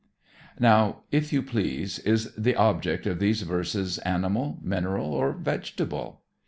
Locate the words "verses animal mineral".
3.43-5.13